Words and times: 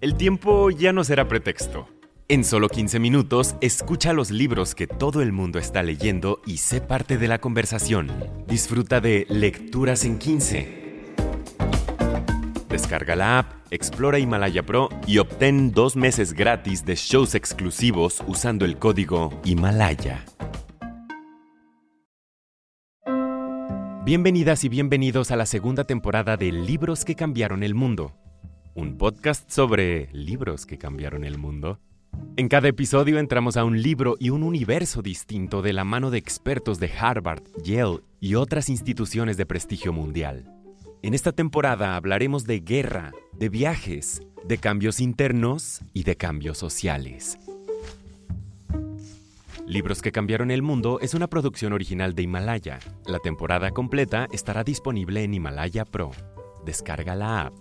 El 0.00 0.14
tiempo 0.14 0.70
ya 0.70 0.94
no 0.94 1.04
será 1.04 1.28
pretexto. 1.28 1.86
En 2.26 2.42
solo 2.42 2.70
15 2.70 2.98
minutos, 2.98 3.56
escucha 3.60 4.14
los 4.14 4.30
libros 4.30 4.74
que 4.74 4.86
todo 4.86 5.20
el 5.20 5.30
mundo 5.30 5.58
está 5.58 5.82
leyendo 5.82 6.40
y 6.46 6.56
sé 6.56 6.80
parte 6.80 7.18
de 7.18 7.28
la 7.28 7.38
conversación. 7.38 8.10
Disfruta 8.46 9.02
de 9.02 9.26
Lecturas 9.28 10.06
en 10.06 10.18
15. 10.18 11.12
Descarga 12.70 13.14
la 13.14 13.40
app, 13.40 13.52
explora 13.70 14.18
Himalaya 14.18 14.62
Pro 14.62 14.88
y 15.06 15.18
obtén 15.18 15.70
dos 15.70 15.96
meses 15.96 16.32
gratis 16.32 16.86
de 16.86 16.94
shows 16.94 17.34
exclusivos 17.34 18.24
usando 18.26 18.64
el 18.64 18.78
código 18.78 19.38
Himalaya. 19.44 20.24
Bienvenidas 24.06 24.64
y 24.64 24.70
bienvenidos 24.70 25.30
a 25.30 25.36
la 25.36 25.44
segunda 25.44 25.84
temporada 25.84 26.38
de 26.38 26.52
Libros 26.52 27.04
que 27.04 27.14
cambiaron 27.14 27.62
el 27.62 27.74
mundo. 27.74 28.19
Un 28.74 28.96
podcast 28.98 29.50
sobre 29.50 30.08
libros 30.12 30.64
que 30.64 30.78
cambiaron 30.78 31.24
el 31.24 31.38
mundo. 31.38 31.80
En 32.36 32.48
cada 32.48 32.68
episodio 32.68 33.18
entramos 33.18 33.56
a 33.56 33.64
un 33.64 33.82
libro 33.82 34.16
y 34.20 34.30
un 34.30 34.44
universo 34.44 35.02
distinto 35.02 35.60
de 35.60 35.72
la 35.72 35.82
mano 35.82 36.10
de 36.10 36.18
expertos 36.18 36.78
de 36.78 36.88
Harvard, 36.96 37.42
Yale 37.64 37.98
y 38.20 38.36
otras 38.36 38.68
instituciones 38.68 39.36
de 39.36 39.44
prestigio 39.44 39.92
mundial. 39.92 40.54
En 41.02 41.14
esta 41.14 41.32
temporada 41.32 41.96
hablaremos 41.96 42.44
de 42.44 42.60
guerra, 42.60 43.10
de 43.32 43.48
viajes, 43.48 44.22
de 44.44 44.58
cambios 44.58 45.00
internos 45.00 45.80
y 45.92 46.04
de 46.04 46.14
cambios 46.14 46.56
sociales. 46.56 47.38
Libros 49.66 50.00
que 50.00 50.12
cambiaron 50.12 50.52
el 50.52 50.62
mundo 50.62 51.00
es 51.00 51.14
una 51.14 51.26
producción 51.26 51.72
original 51.72 52.14
de 52.14 52.22
Himalaya. 52.22 52.78
La 53.04 53.18
temporada 53.18 53.72
completa 53.72 54.28
estará 54.30 54.62
disponible 54.62 55.24
en 55.24 55.34
Himalaya 55.34 55.84
Pro. 55.84 56.12
Descarga 56.64 57.16
la 57.16 57.46
app. 57.46 57.54